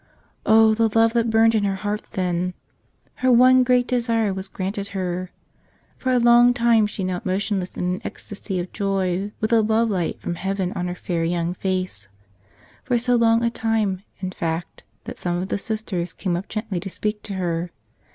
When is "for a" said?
5.99-6.17